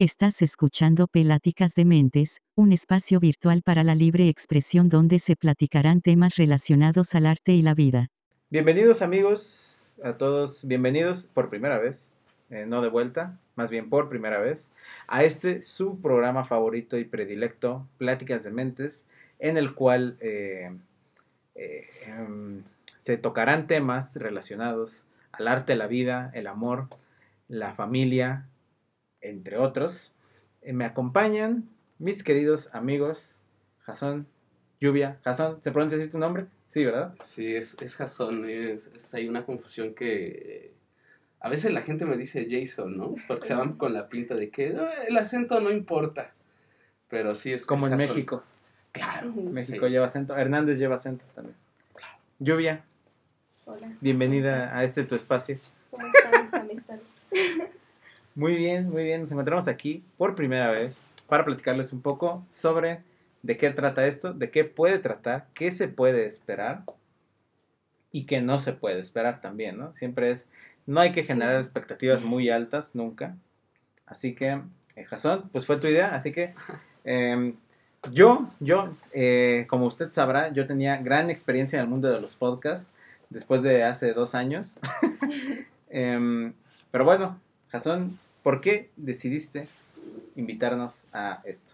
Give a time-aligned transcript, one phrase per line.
[0.00, 6.00] Estás escuchando Pláticas de Mentes, un espacio virtual para la libre expresión donde se platicarán
[6.00, 8.08] temas relacionados al arte y la vida.
[8.50, 12.10] Bienvenidos amigos, a todos, bienvenidos por primera vez,
[12.50, 14.72] eh, no de vuelta, más bien por primera vez,
[15.06, 19.06] a este su programa favorito y predilecto, Pláticas de Mentes,
[19.38, 20.76] en el cual eh,
[21.54, 22.64] eh, em,
[22.98, 26.88] se tocarán temas relacionados al arte, la vida, el amor,
[27.46, 28.48] la familia,
[29.24, 30.14] entre otros.
[30.62, 33.40] Eh, me acompañan mis queridos amigos
[33.80, 34.26] Jason,
[34.80, 35.18] Lluvia.
[35.24, 36.46] Jason, ¿se pronuncia así tu nombre?
[36.68, 37.14] Sí, ¿verdad?
[37.22, 38.48] Sí, es, es Jason.
[38.48, 40.72] Es, hay una confusión que
[41.40, 43.14] a veces la gente me dice Jason, ¿no?
[43.28, 44.74] Porque se van con la pinta de que
[45.08, 46.32] el acento no importa.
[47.08, 48.42] Pero sí es Como en México.
[48.92, 49.30] Claro.
[49.32, 50.36] México lleva acento.
[50.36, 51.56] Hernández lleva acento también.
[51.94, 52.16] Claro.
[52.38, 52.84] Lluvia.
[53.66, 53.92] Hola.
[54.00, 55.58] Bienvenida a este tu espacio.
[55.90, 57.02] ¿Cómo están, amistades?
[58.34, 59.22] Muy bien, muy bien.
[59.22, 63.00] Nos encontramos aquí por primera vez para platicarles un poco sobre
[63.42, 66.82] de qué trata esto, de qué puede tratar, qué se puede esperar
[68.10, 69.92] y qué no se puede esperar también, ¿no?
[69.94, 70.48] Siempre es,
[70.86, 73.36] no hay que generar expectativas muy altas nunca.
[74.06, 74.60] Así que,
[74.96, 76.54] eh, Jason, pues fue tu idea, así que
[77.04, 77.54] em,
[78.12, 82.34] yo, yo, eh, como usted sabrá, yo tenía gran experiencia en el mundo de los
[82.34, 82.90] podcasts
[83.30, 84.78] después de hace dos años.
[85.96, 86.52] Em,
[86.90, 87.38] pero bueno,
[87.70, 89.68] Jason, ¿Por qué decidiste
[90.36, 91.72] invitarnos a esto?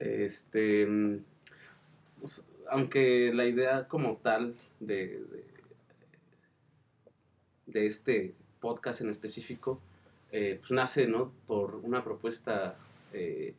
[0.00, 0.84] Este,
[2.18, 5.22] pues, aunque la idea como tal de,
[7.66, 9.80] de, este podcast en específico,
[10.32, 11.32] eh, pues nace, ¿no?
[11.46, 12.74] Por una propuesta
[13.12, 13.54] eh,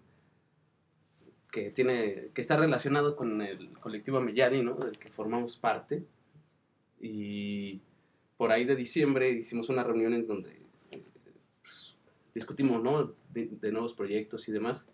[1.49, 4.73] que tiene, que está relacionado con el colectivo Amellari, ¿no?
[4.73, 6.03] Del que formamos parte.
[6.99, 7.79] Y
[8.35, 10.62] por ahí de diciembre hicimos una reunión en donde
[12.33, 13.13] discutimos, ¿no?
[13.33, 14.89] De, nuevos proyectos y demás.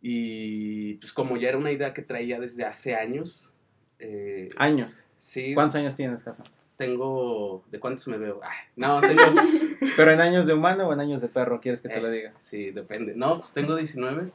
[0.00, 3.52] Y pues como ya era una idea que traía desde hace años.
[3.98, 5.08] Eh, ¿Años?
[5.18, 5.54] Sí.
[5.54, 6.44] ¿Cuántos años tienes, Casa?
[6.76, 7.64] Tengo...
[7.70, 8.40] ¿De cuántos me veo?
[8.76, 9.22] no, tengo...
[9.96, 11.60] ¿Pero en años de humano o en años de perro?
[11.60, 12.34] ¿Quieres que te lo eh, diga?
[12.40, 13.14] Sí, depende.
[13.16, 14.30] No, pues tengo 19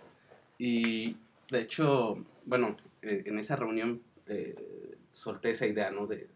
[0.58, 1.16] y
[1.50, 4.02] de hecho, bueno, eh, en esa reunión
[5.10, 6.08] solté esa idea, ¿no?
[6.08, 6.28] De,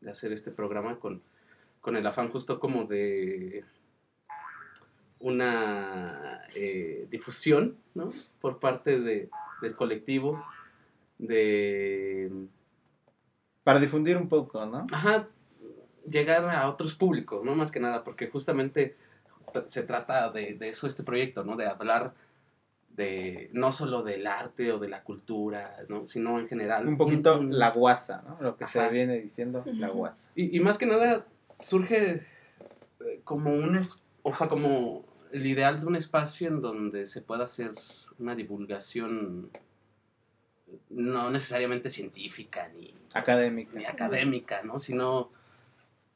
[0.00, 1.22] de hacer este programa con,
[1.80, 3.64] con el afán justo como de
[5.20, 8.12] una eh, difusión, ¿no?
[8.40, 9.30] Por parte de,
[9.62, 10.44] del colectivo,
[11.18, 12.30] de...
[13.62, 14.86] Para difundir un poco, ¿no?
[14.92, 15.28] Ajá,
[16.08, 17.54] llegar a otros públicos, ¿no?
[17.54, 18.96] Más que nada, porque justamente
[19.66, 21.56] se trata de, de eso este proyecto, ¿no?
[21.56, 22.14] De hablar
[22.96, 26.06] de no solo del arte o de la cultura, ¿no?
[26.06, 26.86] sino en general.
[26.86, 28.38] Un poquito la guasa, ¿no?
[28.40, 30.30] Lo que se viene diciendo, la guasa.
[30.34, 31.26] Y, y, más que nada
[31.60, 32.22] surge
[33.00, 33.86] eh, como un,
[34.24, 37.72] o sea, como el ideal de un espacio en donde se pueda hacer
[38.18, 39.50] una divulgación
[40.90, 44.78] no necesariamente científica ni académica, ni académica ¿no?
[44.78, 45.30] Sino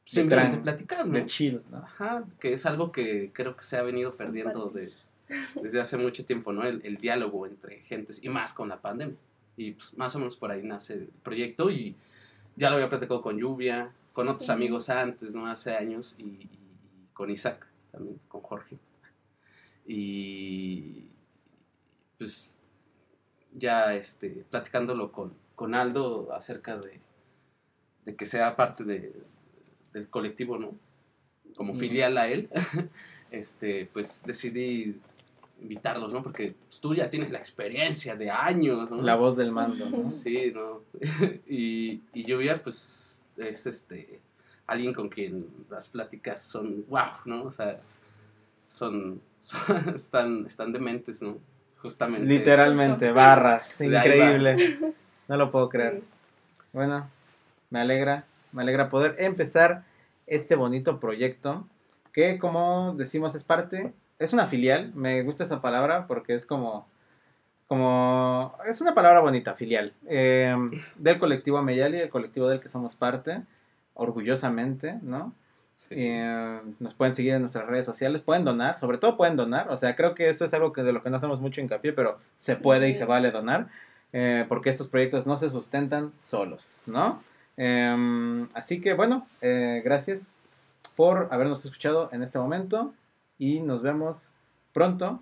[0.05, 1.13] simplemente platicar, ¿no?
[1.13, 1.77] De chill, ¿no?
[1.77, 4.91] Ajá, que es algo que creo que se ha venido perdiendo de,
[5.61, 6.63] desde hace mucho tiempo, ¿no?
[6.63, 9.17] El, diálogo entre gentes y más con la pandemia.
[9.55, 11.95] Y pues, más o menos por ahí nace el proyecto y
[12.55, 15.45] ya lo había platicado con Lluvia, con otros amigos antes, ¿no?
[15.45, 16.49] Hace años y, y
[17.13, 18.77] con Isaac también, con Jorge.
[19.85, 21.05] Y
[22.17, 22.55] pues
[23.53, 26.99] ya este, platicándolo con, con Aldo acerca de,
[28.05, 29.13] de, que sea parte de,
[29.93, 30.73] del colectivo, ¿no?
[31.55, 32.49] Como filial a él,
[33.31, 34.99] este, pues decidí
[35.61, 36.23] invitarlos, ¿no?
[36.23, 38.97] Porque pues, tú ya tienes la experiencia de años, ¿no?
[39.01, 40.03] La voz del mando, ¿no?
[40.03, 40.83] Sí, ¿no?
[41.47, 44.21] y, y Lluvia, pues, es este,
[44.69, 47.43] alguien con quien las pláticas son wow, ¿no?
[47.43, 47.79] O sea,
[48.67, 49.21] son
[49.95, 51.37] están, están dementes, ¿no?
[51.81, 52.27] Justamente.
[52.27, 54.79] Literalmente, barras, increíble.
[55.27, 56.01] No lo puedo creer.
[56.73, 57.09] Bueno,
[57.69, 59.83] me alegra, me alegra poder empezar
[60.27, 61.65] este bonito proyecto
[62.11, 66.87] que como decimos es parte, es una filial, me gusta esa palabra porque es como,
[67.67, 70.55] como, es una palabra bonita, filial, eh,
[70.97, 73.43] del colectivo Ameyali, el colectivo del que somos parte,
[73.99, 75.33] orgullosamente, ¿no?
[75.91, 79.77] Eh, nos pueden seguir en nuestras redes sociales, pueden donar, sobre todo pueden donar, o
[79.77, 82.19] sea, creo que eso es algo que de lo que no hacemos mucho hincapié, pero
[82.37, 83.67] se puede y se vale donar,
[84.11, 87.23] eh, porque estos proyectos no se sustentan solos, ¿no?
[87.55, 90.33] Em, así que bueno, eh, gracias
[90.95, 92.93] por habernos escuchado en este momento
[93.37, 94.33] y nos vemos
[94.73, 95.21] pronto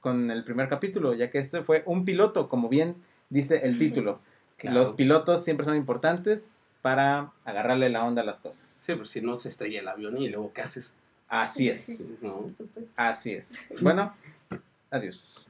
[0.00, 2.96] con el primer capítulo, ya que este fue un piloto, como bien
[3.30, 4.18] dice el título.
[4.62, 6.53] Los pilotos siempre son importantes,
[6.84, 8.68] para agarrarle la onda a las cosas.
[8.68, 10.94] Sí, pues si no se estrella el avión y luego ¿qué haces?
[11.28, 12.10] Así es.
[12.20, 12.42] ¿no?
[12.42, 12.92] Por supuesto.
[12.94, 13.70] Así es.
[13.80, 14.14] Bueno,
[14.90, 15.48] adiós.